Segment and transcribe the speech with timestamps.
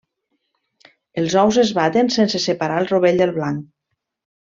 [1.23, 3.65] Els ous es baten sense separar el rovell del blanc.